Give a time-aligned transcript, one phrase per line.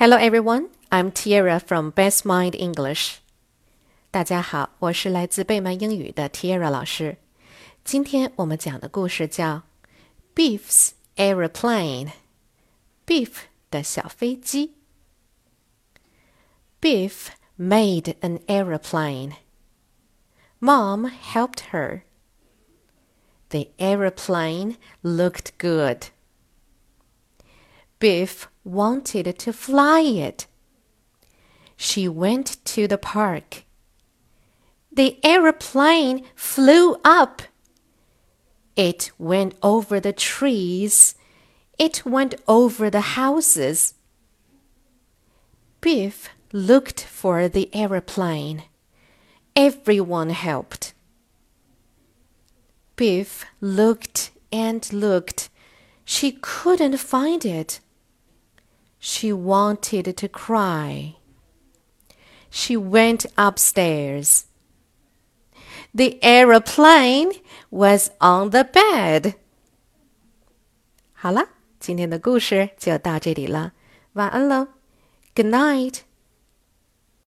[0.00, 3.16] Hello everyone, I'm Tierra from Best Mind English.
[4.12, 7.16] 大家好，我是来自贝曼英语的 Tierra 老师。
[7.82, 9.62] 今天我们讲的故事叫
[10.36, 12.10] 《Biff's Aeroplane》
[13.04, 13.30] ，Biff
[13.72, 14.76] 的小飞机。
[16.80, 19.32] Biff made an aeroplane.
[20.60, 22.02] Mom helped her.
[23.48, 26.10] The aeroplane looked good.
[27.98, 30.46] Biff wanted to fly it.
[31.76, 33.64] She went to the park.
[34.92, 37.42] The aeroplane flew up.
[38.76, 41.14] It went over the trees.
[41.78, 43.94] It went over the houses.
[45.80, 48.64] Biff looked for the aeroplane.
[49.54, 50.94] Everyone helped.
[52.96, 55.50] Biff looked and looked.
[56.04, 57.80] She couldn't find it.
[58.99, 61.15] She wanted to cry.
[62.49, 64.45] She went upstairs.
[65.93, 67.31] The aeroplane
[67.69, 69.35] was on the bed.
[71.13, 73.73] 好了，今天的故事就到这里了，
[74.13, 74.67] 晚安喽，
[75.35, 75.99] Good night.